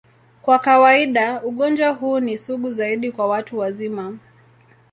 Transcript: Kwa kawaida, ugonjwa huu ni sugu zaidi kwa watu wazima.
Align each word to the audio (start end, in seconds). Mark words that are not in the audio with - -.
Kwa 0.41 0.59
kawaida, 0.59 1.43
ugonjwa 1.43 1.89
huu 1.89 2.19
ni 2.19 2.37
sugu 2.37 2.71
zaidi 2.73 3.11
kwa 3.11 3.27
watu 3.27 3.59
wazima. 3.59 4.17